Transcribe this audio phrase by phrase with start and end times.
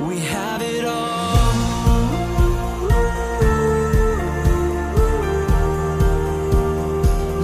[0.00, 1.52] We have it all.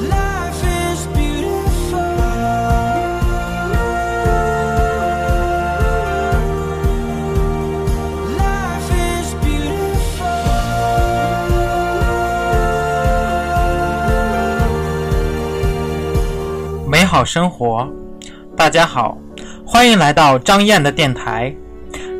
[0.08, 2.00] Life is beautiful.
[8.36, 10.28] Life is beautiful.
[16.88, 17.88] 美好生活，
[18.56, 19.16] 大家好，
[19.64, 21.54] 欢迎来到张燕的电台。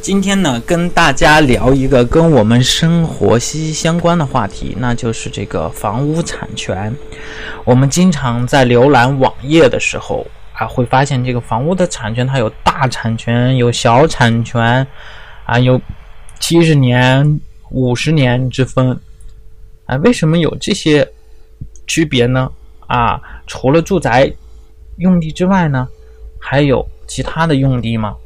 [0.00, 6.94] 今天呢，跟大家聊一个跟我们生活息息相关的话题，那就是这个房屋产权。
[7.66, 14.86] 我们经常在浏览网页的时候啊，会发现这个房屋的产权它有大产权、有小产权，
[15.44, 15.78] 啊，有
[16.38, 17.38] 七十年、
[17.70, 18.98] 五十年之分。
[19.84, 21.06] 啊，为什么有这些
[21.86, 22.50] 区别呢？
[22.86, 24.32] 啊，除了住宅
[24.96, 25.86] 用地之外呢，
[26.40, 28.16] 还有其他的用地吗？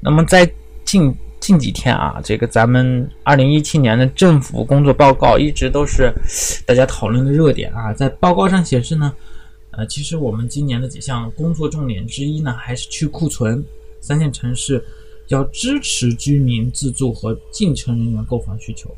[0.00, 0.48] 那么在
[0.86, 6.12] 近近几天啊，这个咱们二零一七年的政府工作报告一直都是
[6.64, 7.92] 大家讨论的热点啊。
[7.92, 9.12] 在报告上显示呢，
[9.72, 13.62] 呃，其实我们今年的几项工作重点之一呢，还是去库存。
[14.00, 14.84] 三线城市
[15.28, 18.88] 要支持居民自住和进城人员购房需求，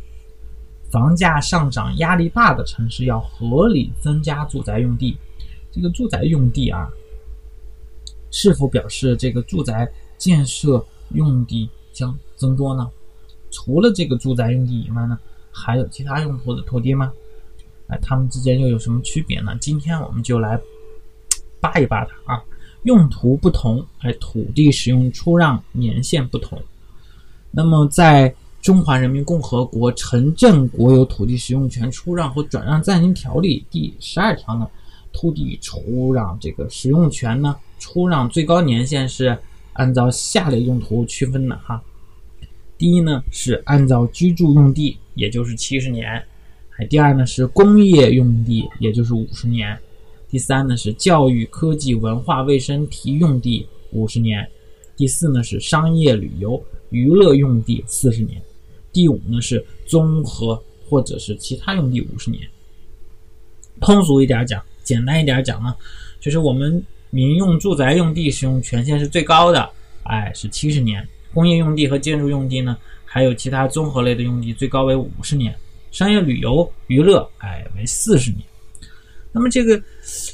[0.90, 5.16] 房价上涨压力大的城市要合理增加住宅用地。
[5.72, 6.86] 这个住宅用地啊，
[8.30, 10.84] 是否表示这个住宅建设
[11.14, 11.70] 用地？
[11.98, 12.88] 将增多呢？
[13.50, 15.18] 除了这个住宅用地以外呢，
[15.50, 17.12] 还有其他用途的土地吗？
[17.88, 19.56] 哎，它们之间又有什么区别呢？
[19.60, 20.60] 今天我们就来
[21.60, 22.44] 扒一扒它啊。
[22.84, 26.62] 用途不同，哎，土地使用出让年限不同。
[27.50, 28.30] 那么，在
[28.62, 34.68] 《中华人民共和国城镇国有土地使用权出让和转让暂行条例》第十二条呢，
[35.12, 39.36] 土地出让这个使用权呢，出让最高年限是
[39.78, 41.82] 按照下列用途区分的哈。
[42.76, 46.04] 第一呢是按照居住用地，也就是七十年；
[46.88, 49.76] 第二呢是工业用地，也就是五十年；
[50.28, 54.44] 第三呢是教育、科技、文化、卫生、体育用地五十年；
[54.96, 58.40] 第四呢是商业、旅游、娱乐用地四十年；
[58.92, 62.42] 第五呢是综合或者是其他用地五十年。
[63.80, 65.74] 通俗一点讲，简单一点讲呢，
[66.20, 69.70] 就是我们民用住宅用地使用权限是最高的，
[70.04, 71.06] 哎，是七十年。
[71.34, 75.52] 工业用地和建筑用地呢，还有其他综合类的用地，最高为五十年；
[75.90, 78.42] 商业、旅游、娱乐，哎，为四十年。
[79.30, 79.80] 那么这个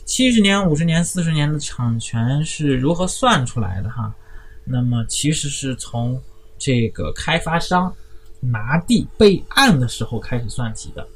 [0.07, 4.15] 七十年、五十年、四十年的产权是如何算出来的哈？
[4.65, 6.19] 那么其实是从
[6.56, 7.93] 这个开发商
[8.41, 11.06] 拿地备案的时候开始算起的。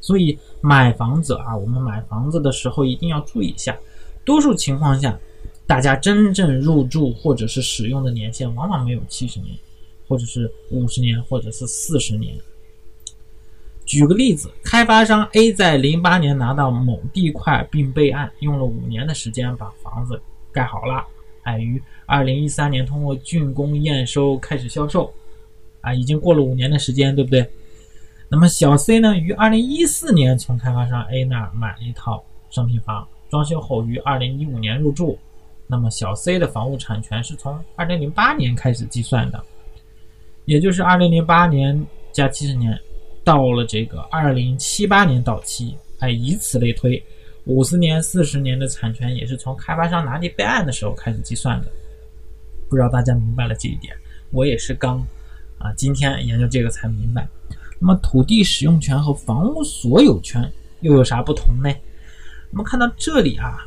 [0.00, 3.76] 所以买房子啊，我们买房子的时候一定要注意一下，
[4.24, 5.18] 多数情况下。
[5.66, 9.56] 大家真正入住或者是使用的年限，往往没有七十年，
[10.06, 12.36] 或者是五十年，或者是四十年。
[13.86, 20.20] 举个例子，开发商 A 在零八年拿到某地块并备案，用了五年的时间把房子
[20.52, 21.02] 盖好了，
[21.44, 25.10] 哎，于二零一三年通过竣工验收开始销售，
[25.80, 27.50] 啊，已经过了五年的时间，对不对？
[28.28, 35.18] 那么小 C 呢，于二零一四年从开发商 A 那儿买了一套商品房，装修后于二零一五年入住。
[35.66, 39.42] 那么小 C 的房屋产权是从二零零八年开始计算的，
[40.44, 42.78] 也就是二零零八年加七十年，
[43.24, 47.02] 到了这个二零七八年到期，哎，以此类推，
[47.46, 51.68] 五十年、四十年的产权也是从开发商拿地备案的时候开始计算的。
[52.68, 53.96] 不知道大家明白了这一点？
[54.32, 54.98] 我也是刚
[55.58, 57.26] 啊，今天研究这个才明白。
[57.78, 61.74] 那么土地使用权和房屋所有权又有啥不同呢？
[62.54, 63.58] 我们看到这里啊。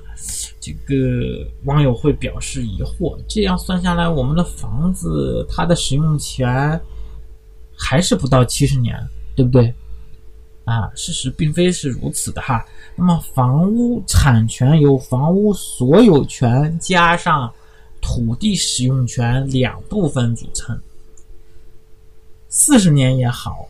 [0.59, 6.79] 这个网友会表示疑惑，这样算下来，我们的房子它的使用权
[7.77, 8.97] 还是不到七十年，
[9.35, 9.73] 对不对？
[10.65, 12.65] 啊，事实并非是如此的哈。
[12.95, 17.53] 那么，房屋产权由房屋所有权加上
[18.01, 20.77] 土地使用权两部分组成。
[22.49, 23.69] 四十年也好，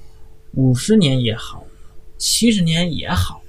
[0.54, 1.64] 五十年也好，
[2.18, 3.42] 七十年也好，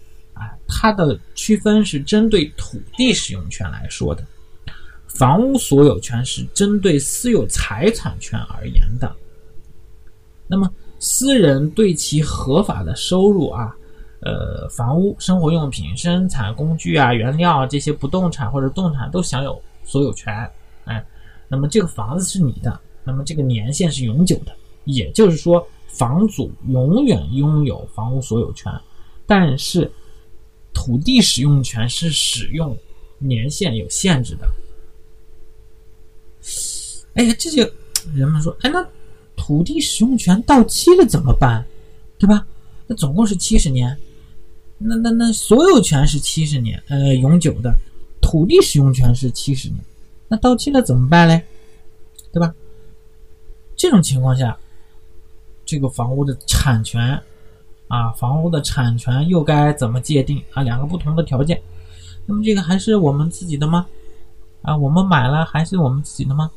[0.69, 4.23] 它的区分是针对土地使用权来说的，
[5.06, 9.11] 房屋所有权是针对私有财产权而言的。
[10.47, 13.75] 那么，私人对其合法的收入啊，
[14.20, 20.32] 呃，房屋、生活用品、生产工具啊、原料这些不动产或者动产都享有所有权。
[20.85, 21.05] 哎，
[21.49, 24.53] 那么这个房子是你的，那么这个年限是永久的。
[24.85, 28.73] 也就是说，房主永远拥有房屋所有权，
[29.26, 29.91] 但是
[30.73, 32.76] 土地使用权是使用
[33.19, 34.49] 年限有限制的。
[37.15, 37.62] 哎呀，这就
[38.15, 38.87] 人们说，哎，那
[39.37, 41.65] 土地使用权到期了怎么办？
[42.19, 42.47] 对吧？
[42.87, 43.99] 那总共是七十年，
[44.79, 47.75] 那那那所有权是七十年，呃，永久的，
[48.21, 49.81] 土地使用权是七十年，
[50.29, 51.44] 那到期了怎么办嘞？
[52.32, 52.55] 对吧？
[53.76, 54.59] 这种情况下。
[55.71, 57.23] 这个房屋的产权，
[57.88, 60.62] 啊，房屋的产权又该怎么界定啊？
[60.62, 61.61] 两个不同的条件，
[62.26, 63.87] 那么这个还是我们自己的吗？
[64.62, 66.50] 啊，我们买了还是我们自己的吗？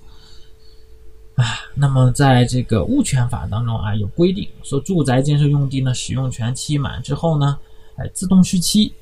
[1.35, 7.57] 啊，那么在这个物权法当中啊，有规定说，住宅建设用地呢，使用权期满之后呢，
[7.95, 8.93] 哎，自动续期，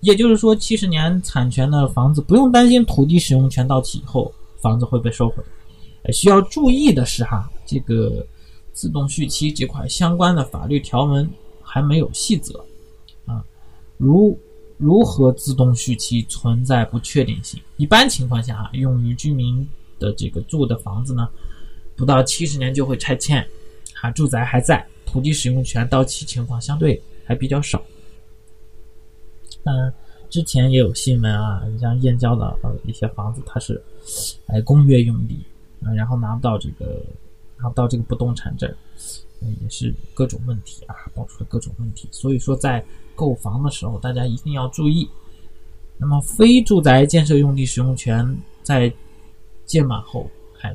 [0.00, 5.44] 也就是说，七十年产权的房子不用担心土地使用权到期以后房子会被收回。
[6.04, 8.26] 哎，需要注意的是哈，这个。
[8.76, 11.30] 自动续期这块相关的法律条文
[11.74, 12.64] 还没有细则，
[13.26, 13.44] 啊，
[13.96, 14.38] 如
[14.76, 17.60] 如何自动续期存在不确定性。
[17.78, 19.68] 一般情况下啊，用于居民
[19.98, 21.28] 的这个住的房子呢，
[21.96, 23.44] 不到七十年就会拆迁，
[24.00, 27.82] 啊，住宅还在，土地使用权到期情况相对还比较少。
[29.64, 29.92] 嗯，
[30.30, 33.82] 之前也有新闻啊，你像燕郊的呃一些房子，它是
[34.46, 35.42] 哎工业用地
[35.82, 37.02] 啊，然后拿不到这个。
[37.58, 38.72] 拿不到这个不动产证，
[39.40, 42.08] 也是各种问题啊，爆出了各种问题。
[42.10, 42.84] 所以说，在
[43.14, 45.08] 购房的时候，大家一定要注意。
[45.96, 48.92] 那么，非住宅建设用地使用权在
[49.64, 50.74] 届满后还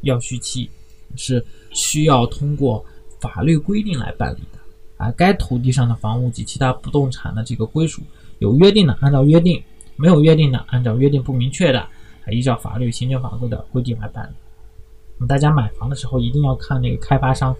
[0.00, 0.68] 要续期，
[1.14, 2.84] 是需要通过
[3.20, 4.58] 法律规定来办理的
[4.96, 5.12] 啊。
[5.12, 8.02] 该土地上的房屋及其他不动产的这个归属
[8.40, 9.62] 有约定的，按照约定；
[9.96, 11.86] 没有约定的，按照约定不明确的，
[12.20, 14.34] 还依照法律、行政法规的规定来办。
[15.26, 17.54] 大家买房的时候一定要看那个开发商，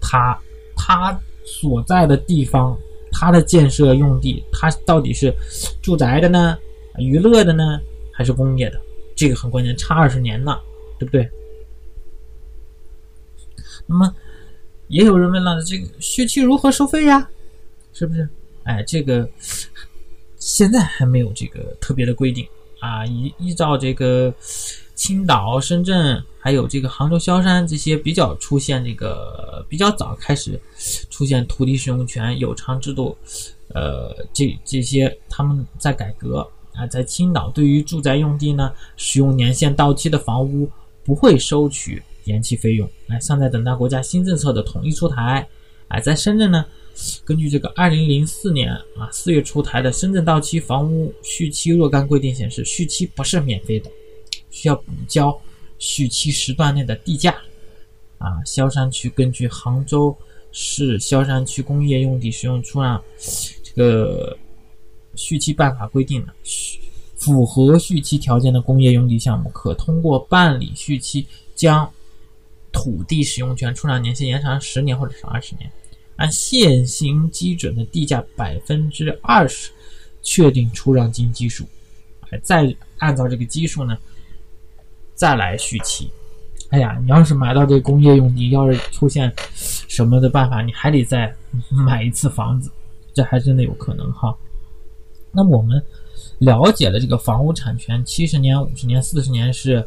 [0.00, 0.38] 他
[0.74, 2.76] 他所在的地方，
[3.12, 5.34] 他的建设用地，他到底是
[5.82, 6.56] 住宅的呢，
[6.96, 7.78] 娱乐的呢，
[8.12, 8.80] 还是工业的？
[9.14, 10.58] 这个很关键，差二十年呢，
[10.98, 11.28] 对不对？
[13.86, 14.14] 那么
[14.88, 17.28] 也有人问了，这个续期如何收费呀？
[17.92, 18.28] 是不是？
[18.64, 19.28] 哎，这个
[20.38, 22.46] 现在还没有这个特别的规定
[22.80, 24.34] 啊，依依照这个。
[24.96, 30.58] 青岛、深圳，还有这个杭州、萧山这些比较出现这个比较早开始
[31.10, 33.16] 出现土地使用权有偿制度，
[33.68, 40.68] 呃，这这些他们在改革啊，在青岛对于住宅用地呢，使用年限到期的房屋
[41.04, 45.46] 不会收取延期费用，哎，尚在等待国家新政策的统一出台。
[45.88, 46.64] 哎，在深圳呢，
[47.22, 53.90] 根据这个二零零四年啊四月出台的《深圳到期房屋续期若干规定》显示，续期不是免费的。
[54.50, 55.38] 需要补交
[55.78, 57.36] 续期时段内的地价，
[58.18, 60.16] 啊，萧山区根据杭州
[60.52, 63.02] 市萧山区工业用地使用出让
[63.62, 64.38] 这个
[65.14, 66.32] 续期办法规定的，
[67.16, 71.90] 符合续期条件的工业用地项目，可通过办理续期，将
[72.72, 75.70] 土地使用权出让年限延长十年或者是二十年，
[76.16, 79.70] 按现行基准的地价百分之二十
[80.22, 81.66] 确定出让金基数，
[82.42, 83.98] 再按照这个基数呢。
[85.16, 86.10] 再来续期，
[86.68, 91.34] 哎呀，你要是买到这工业用地，要是出现什么的办法，你还得再
[91.70, 92.70] 买一次房子，
[93.14, 94.36] 这还真的有可能哈。
[95.32, 95.82] 那我们
[96.38, 99.82] 了解了这个房屋产权七十年、五十年、四十年是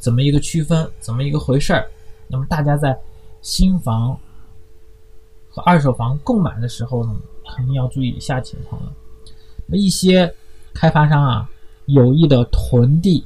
[0.00, 1.88] 怎么一个区分，怎么一个回事儿。
[2.26, 2.98] 那么大家在
[3.40, 4.18] 新房
[5.48, 7.14] 和二手房购买的时候呢，
[7.54, 8.92] 肯定要注意以下情况了。
[9.68, 10.34] 一些
[10.74, 11.48] 开发商啊，
[11.86, 13.24] 有意的囤地。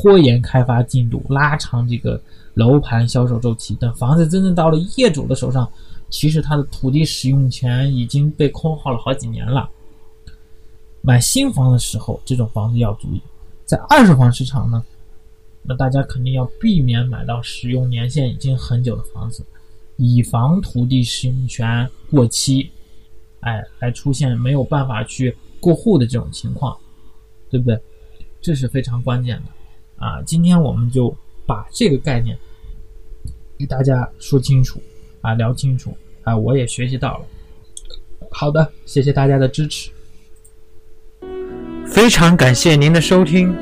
[0.00, 2.20] 拖延开发进度，拉长这个
[2.54, 5.68] 楼盘销售周期，等房子真正到了业主的手上，
[6.08, 9.68] 其实他的土地使用权已经被空耗了好几年了。
[11.02, 13.20] 买新房的时候，这种房子要注意。
[13.64, 14.84] 在二手房市场呢，
[15.64, 19.44] 那大家肯定要避免买到使用年限已经很久的房子，
[19.96, 22.70] 以防土地使用权过期，
[23.40, 26.76] 哎，来出现没有办法去过户的这种情况，
[27.50, 27.76] 对不对？
[28.40, 29.50] 这是非常关键的
[29.98, 30.22] 啊！
[30.24, 31.14] 今天我们就
[31.46, 32.36] 把这个概念
[33.58, 34.80] 给大家说清楚
[35.20, 37.24] 啊，聊清楚啊，我也学习到了。
[38.30, 39.90] 好的，谢谢大家的支持。
[41.86, 43.54] 非常感谢您的收听。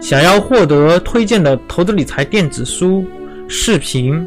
[0.00, 3.04] 想要获得推荐的投资理财电子书、
[3.48, 4.24] 视频，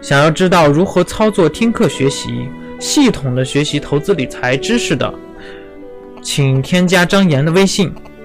[0.00, 2.48] 想要知道如何操作听课学习，
[2.80, 5.12] 系统的学习投资理财知识的，
[6.20, 7.92] 请添加张岩的微信，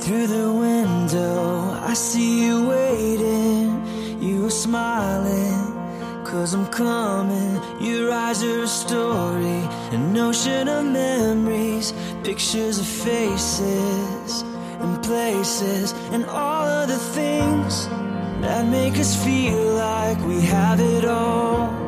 [0.00, 3.66] Through the window, I see you waiting.
[4.20, 7.60] You are smiling, cause I'm coming.
[7.80, 9.60] Your eyes are a story,
[9.92, 11.92] an ocean of memories,
[12.24, 14.42] pictures of faces
[14.80, 17.88] and places, and all of the things
[18.40, 21.87] that make us feel like we have it all.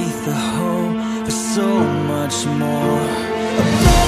[0.00, 0.92] beneath the whole
[1.24, 1.68] there's so
[2.12, 3.99] much more.